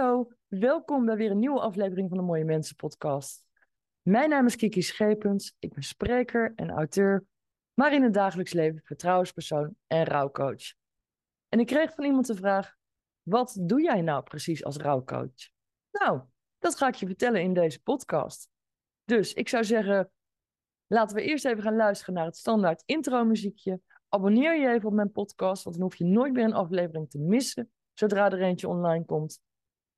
[0.00, 3.44] Hallo, welkom bij weer een nieuwe aflevering van de Mooie Mensen podcast.
[4.02, 7.24] Mijn naam is Kiki Schepens, ik ben spreker en auteur,
[7.74, 10.74] maar in het dagelijks leven vertrouwenspersoon en rouwcoach.
[11.48, 12.74] En ik kreeg van iemand de vraag,
[13.22, 15.48] wat doe jij nou precies als rouwcoach?
[15.90, 16.20] Nou,
[16.58, 18.48] dat ga ik je vertellen in deze podcast.
[19.04, 20.10] Dus ik zou zeggen,
[20.86, 23.80] laten we eerst even gaan luisteren naar het standaard intro muziekje.
[24.08, 27.18] Abonneer je even op mijn podcast, want dan hoef je nooit meer een aflevering te
[27.18, 29.40] missen zodra er eentje online komt.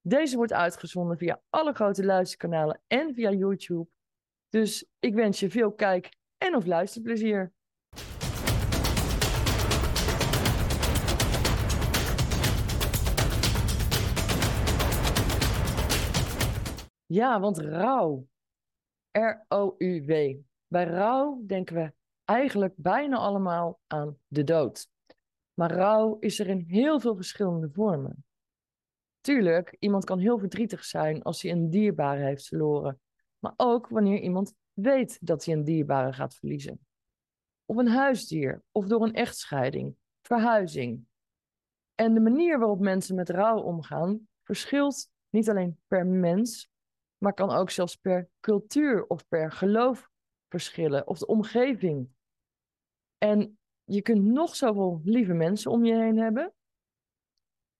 [0.00, 3.88] Deze wordt uitgezonden via alle grote luisterkanalen en via YouTube.
[4.48, 7.52] Dus ik wens je veel kijk- en of luisterplezier.
[17.06, 18.26] Ja, want rouw.
[19.10, 20.36] R-O-U-W.
[20.66, 21.92] Bij rouw denken we
[22.24, 24.90] eigenlijk bijna allemaal aan de dood.
[25.54, 28.24] Maar rouw is er in heel veel verschillende vormen.
[29.28, 33.00] Tuurlijk, iemand kan heel verdrietig zijn als hij een dierbare heeft verloren.
[33.38, 36.86] Maar ook wanneer iemand weet dat hij een dierbare gaat verliezen.
[37.64, 41.04] Of een huisdier, of door een echtscheiding, verhuizing.
[41.94, 46.70] En de manier waarop mensen met rouw omgaan verschilt niet alleen per mens,
[47.18, 50.10] maar kan ook zelfs per cultuur of per geloof
[50.48, 52.08] verschillen, of de omgeving.
[53.18, 56.52] En je kunt nog zoveel lieve mensen om je heen hebben,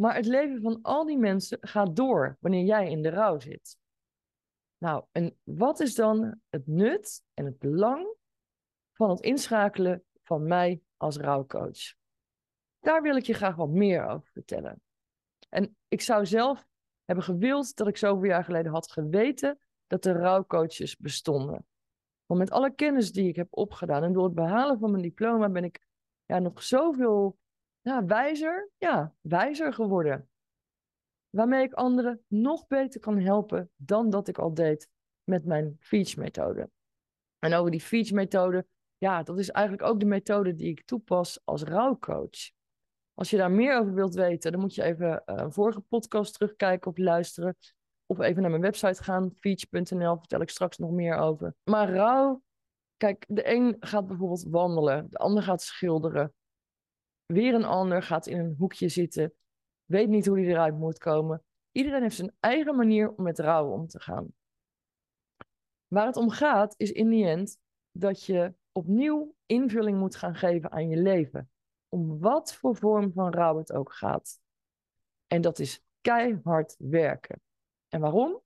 [0.00, 3.78] maar het leven van al die mensen gaat door wanneer jij in de rouw zit.
[4.78, 8.14] Nou, en wat is dan het nut en het belang
[8.92, 11.94] van het inschakelen van mij als rouwcoach?
[12.78, 14.80] Daar wil ik je graag wat meer over vertellen.
[15.48, 16.66] En ik zou zelf
[17.04, 21.66] hebben gewild dat ik zoveel jaar geleden had geweten dat er rouwcoaches bestonden.
[22.26, 25.48] Want met alle kennis die ik heb opgedaan en door het behalen van mijn diploma
[25.48, 25.80] ben ik
[26.24, 27.38] ja, nog zoveel
[27.80, 30.28] ja, wijzer, ja, wijzer geworden.
[31.30, 34.88] Waarmee ik anderen nog beter kan helpen dan dat ik al deed
[35.24, 36.70] met mijn Feach-methode.
[37.38, 38.66] En over die Feach-methode,
[38.98, 42.50] ja, dat is eigenlijk ook de methode die ik toepas als rouwcoach.
[43.14, 46.34] Als je daar meer over wilt weten, dan moet je even uh, een vorige podcast
[46.34, 47.56] terugkijken of luisteren.
[48.06, 51.54] Of even naar mijn website gaan, feach.nl, vertel ik straks nog meer over.
[51.64, 52.42] Maar rouw,
[52.96, 56.34] kijk, de een gaat bijvoorbeeld wandelen, de ander gaat schilderen.
[57.30, 59.34] Weer een ander gaat in een hoekje zitten,
[59.84, 61.44] weet niet hoe hij eruit moet komen.
[61.72, 64.34] Iedereen heeft zijn eigen manier om met rouw om te gaan.
[65.86, 67.58] Waar het om gaat, is in die end
[67.92, 71.50] dat je opnieuw invulling moet gaan geven aan je leven.
[71.88, 74.40] Om wat voor vorm van rouw het ook gaat.
[75.26, 77.40] En dat is keihard werken.
[77.88, 78.40] En waarom?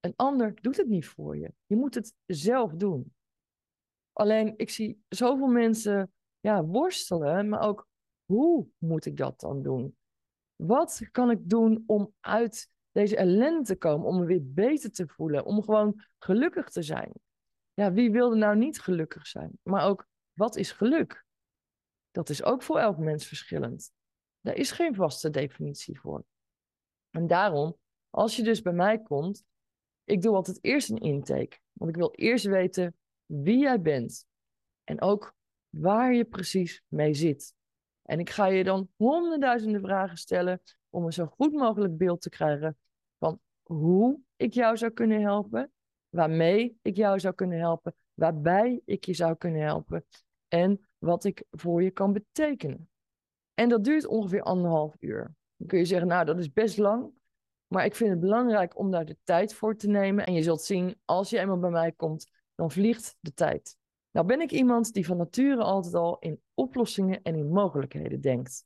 [0.00, 1.52] Een ander doet het niet voor je.
[1.66, 3.14] Je moet het zelf doen.
[4.12, 7.88] Alleen, ik zie zoveel mensen ja, worstelen, maar ook
[8.24, 9.96] hoe moet ik dat dan doen?
[10.56, 15.08] Wat kan ik doen om uit deze ellende te komen, om me weer beter te
[15.08, 17.12] voelen, om gewoon gelukkig te zijn?
[17.74, 19.58] Ja, wie wilde nou niet gelukkig zijn?
[19.62, 21.24] Maar ook, wat is geluk?
[22.10, 23.92] Dat is ook voor elk mens verschillend.
[24.40, 26.24] Daar is geen vaste definitie voor.
[27.10, 27.76] En daarom,
[28.10, 29.44] als je dus bij mij komt,
[30.04, 31.58] ik doe altijd eerst een intake.
[31.72, 32.96] Want ik wil eerst weten
[33.26, 34.26] wie jij bent.
[34.84, 35.34] En ook
[35.70, 37.54] waar je precies mee zit.
[38.02, 42.28] En ik ga je dan honderdduizenden vragen stellen om een zo goed mogelijk beeld te
[42.28, 42.78] krijgen
[43.18, 45.72] van hoe ik jou zou kunnen helpen,
[46.08, 50.04] waarmee ik jou zou kunnen helpen, waarbij ik je zou kunnen helpen
[50.48, 52.90] en wat ik voor je kan betekenen.
[53.54, 55.34] En dat duurt ongeveer anderhalf uur.
[55.56, 57.12] Dan kun je zeggen, nou dat is best lang,
[57.66, 60.26] maar ik vind het belangrijk om daar de tijd voor te nemen.
[60.26, 63.78] En je zult zien, als je eenmaal bij mij komt, dan vliegt de tijd.
[64.10, 68.64] Nou ben ik iemand die van nature altijd al in oplossingen en in mogelijkheden denkt.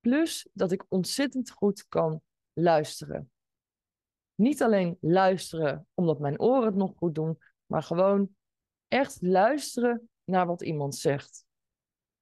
[0.00, 2.20] Plus dat ik ontzettend goed kan
[2.52, 3.30] luisteren.
[4.34, 8.34] Niet alleen luisteren omdat mijn oren het nog goed doen, maar gewoon
[8.88, 11.44] echt luisteren naar wat iemand zegt.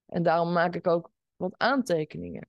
[0.07, 2.49] En daarom maak ik ook wat aantekeningen.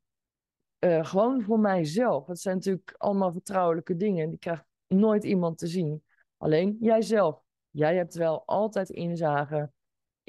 [0.79, 2.27] Uh, gewoon voor mijzelf.
[2.27, 4.29] Het zijn natuurlijk allemaal vertrouwelijke dingen.
[4.29, 6.03] Die krijgt nooit iemand te zien.
[6.37, 7.41] Alleen jijzelf.
[7.69, 9.71] Jij hebt wel altijd inzage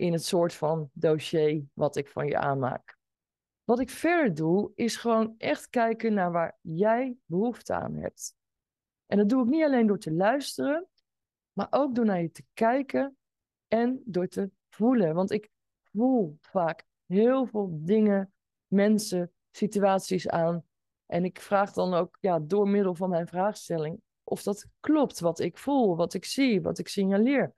[0.00, 2.98] in het soort van dossier wat ik van je aanmaak.
[3.64, 8.34] Wat ik verder doe, is gewoon echt kijken naar waar jij behoefte aan hebt.
[9.06, 10.88] En dat doe ik niet alleen door te luisteren,
[11.52, 13.16] maar ook door naar je te kijken
[13.68, 15.14] en door te voelen.
[15.14, 15.50] Want ik
[15.92, 18.32] voel vaak heel veel dingen,
[18.66, 20.64] mensen, situaties aan.
[21.06, 25.38] En ik vraag dan ook ja, door middel van mijn vraagstelling of dat klopt wat
[25.38, 27.54] ik voel, wat ik zie, wat ik signaleer.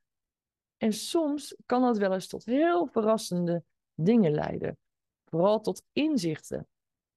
[0.82, 3.62] En soms kan dat wel eens tot heel verrassende
[3.94, 4.79] dingen leiden.
[5.25, 6.69] Vooral tot inzichten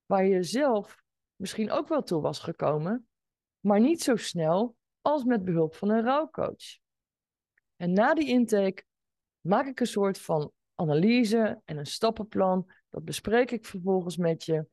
[0.05, 1.03] waar je zelf
[1.35, 3.07] misschien ook wel toe was gekomen,
[3.59, 6.77] maar niet zo snel als met behulp van een rouwcoach.
[7.75, 8.83] En na die intake
[9.41, 12.71] maak ik een soort van analyse en een stappenplan.
[12.89, 14.67] Dat bespreek ik vervolgens met je.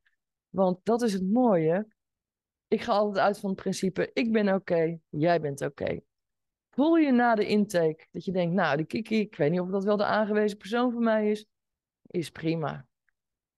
[0.49, 1.87] Want dat is het mooie.
[2.69, 6.00] Ik ga altijd uit van het principe: ik ben oké, jij bent oké.
[6.75, 9.69] Voel je na de intake dat je denkt: nou, die Kiki, ik weet niet of
[9.69, 11.47] dat wel de aangewezen persoon voor mij is,
[12.07, 12.87] is prima.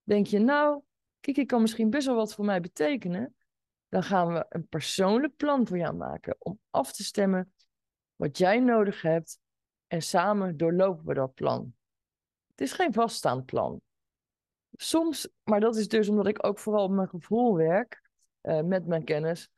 [0.03, 0.83] Denk je, nou,
[1.21, 3.37] Kiki kan misschien best wel wat voor mij betekenen,
[3.89, 7.53] dan gaan we een persoonlijk plan voor jou maken om af te stemmen
[8.17, 9.39] wat jij nodig hebt
[9.87, 11.75] en samen doorlopen we dat plan.
[12.47, 13.81] Het is geen vaststaand plan.
[14.73, 18.03] Soms, maar dat is dus omdat ik ook vooral op mijn gevoel werk,
[18.43, 19.51] uh, met mijn kennis,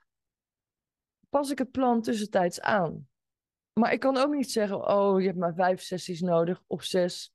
[1.29, 3.09] pas ik het plan tussentijds aan.
[3.81, 7.33] Maar ik kan ook niet zeggen, oh, je hebt maar vijf sessies nodig of zes.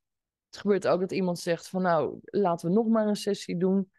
[0.50, 3.92] Het gebeurt ook dat iemand zegt van, nou, laten we nog maar een sessie doen.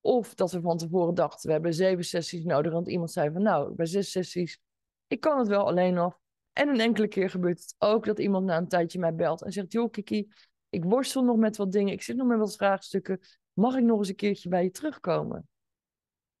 [0.00, 2.72] Of dat we van tevoren dachten, we hebben zeven sessies nodig.
[2.72, 4.60] Want iemand zei van, nou, bij zes sessies,
[5.06, 6.18] ik kan het wel alleen nog.
[6.52, 9.52] En een enkele keer gebeurt het ook dat iemand na een tijdje mij belt en
[9.52, 10.32] zegt, joh Kiki,
[10.68, 13.20] ik worstel nog met wat dingen, ik zit nog met wat vraagstukken.
[13.52, 15.48] Mag ik nog eens een keertje bij je terugkomen?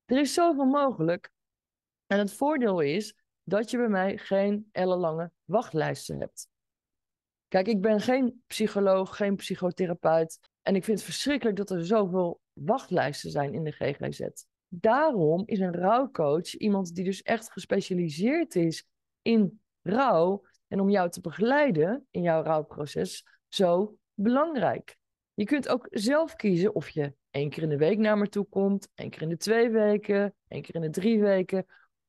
[0.04, 1.30] Er is zoveel mogelijk.
[2.06, 3.14] En het voordeel is
[3.48, 6.48] dat je bij mij geen ellenlange wachtlijsten hebt.
[7.48, 10.38] Kijk, ik ben geen psycholoog, geen psychotherapeut.
[10.62, 14.20] En ik vind het verschrikkelijk dat er zoveel wachtlijsten zijn in de GGZ.
[14.68, 18.88] Daarom is een rouwcoach iemand die dus echt gespecialiseerd is
[19.22, 24.96] in rouw en om jou te begeleiden in jouw rouwproces zo belangrijk.
[25.34, 28.46] Je kunt ook zelf kiezen of je één keer in de week naar me toe
[28.48, 31.66] komt, één keer in de twee weken, één keer in de drie weken,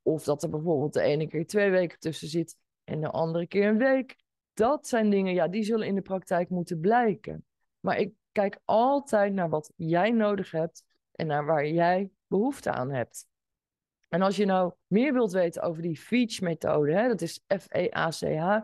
[0.07, 3.67] of dat er bijvoorbeeld de ene keer twee weken tussen zit en de andere keer
[3.67, 4.15] een week.
[4.53, 7.45] Dat zijn dingen, ja, die zullen in de praktijk moeten blijken.
[7.79, 12.91] Maar ik kijk altijd naar wat jij nodig hebt en naar waar jij behoefte aan
[12.91, 13.27] hebt.
[14.07, 18.59] En als je nou meer wilt weten over die FEACH-methode, dat is F-E-A-C-H,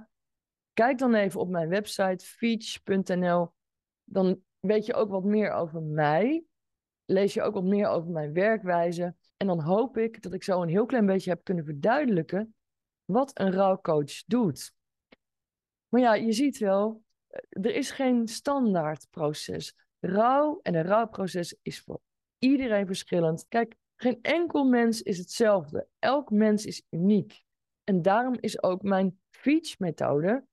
[0.74, 3.54] kijk dan even op mijn website feach.nl.
[4.04, 6.44] Dan weet je ook wat meer over mij.
[7.06, 9.16] Lees je ook wat meer over mijn werkwijze.
[9.44, 12.56] En dan hoop ik dat ik zo een heel klein beetje heb kunnen verduidelijken
[13.06, 14.74] wat een rouwcoach doet.
[15.88, 17.04] Maar ja, je ziet wel,
[17.50, 19.76] er is geen standaard proces.
[20.00, 22.02] Rouw en een rouwproces is voor
[22.38, 23.46] iedereen verschillend.
[23.48, 25.88] Kijk, geen enkel mens is hetzelfde.
[26.00, 27.44] Elk mens is uniek.
[27.84, 30.46] En daarom is ook mijn Feach-methode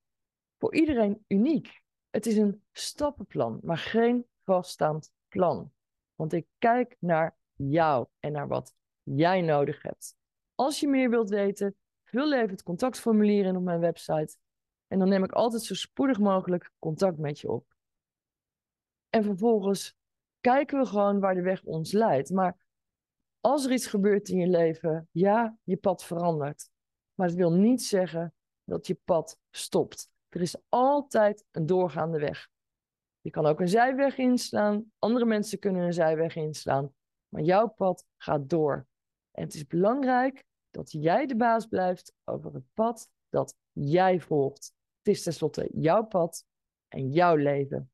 [0.58, 1.82] voor iedereen uniek.
[2.08, 5.72] Het is een stappenplan, maar geen vaststaand plan.
[6.14, 8.78] Want ik kijk naar jou en naar wat
[9.16, 10.16] jij nodig hebt.
[10.54, 14.36] Als je meer wilt weten, vul even het contactformulier in op mijn website.
[14.86, 17.74] En dan neem ik altijd zo spoedig mogelijk contact met je op.
[19.08, 19.96] En vervolgens
[20.40, 22.30] kijken we gewoon waar de weg ons leidt.
[22.30, 22.58] Maar
[23.40, 26.70] als er iets gebeurt in je leven, ja, je pad verandert.
[27.14, 28.34] Maar het wil niet zeggen
[28.64, 30.10] dat je pad stopt.
[30.28, 32.48] Er is altijd een doorgaande weg.
[33.20, 34.92] Je kan ook een zijweg inslaan.
[34.98, 36.94] Andere mensen kunnen een zijweg inslaan.
[37.28, 38.86] Maar jouw pad gaat door.
[39.30, 44.72] En het is belangrijk dat jij de baas blijft over het pad dat jij volgt.
[44.98, 46.44] Het is tenslotte jouw pad
[46.88, 47.90] en jouw leven.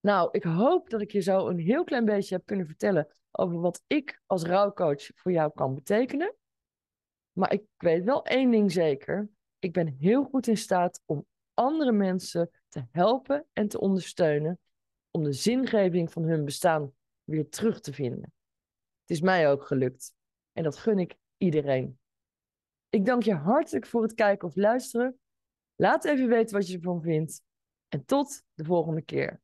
[0.00, 3.60] Nou, ik hoop dat ik je zo een heel klein beetje heb kunnen vertellen over
[3.60, 6.34] wat ik als rouwcoach voor jou kan betekenen.
[7.32, 9.30] Maar ik weet wel één ding zeker.
[9.58, 14.58] Ik ben heel goed in staat om andere mensen te helpen en te ondersteunen
[15.10, 16.92] om de zingeving van hun bestaan
[17.24, 18.32] weer terug te vinden.
[19.00, 20.14] Het is mij ook gelukt
[20.52, 21.98] en dat gun ik iedereen.
[22.88, 25.20] Ik dank je hartelijk voor het kijken of luisteren.
[25.76, 27.42] Laat even weten wat je ervan vindt
[27.88, 29.40] en tot de volgende keer.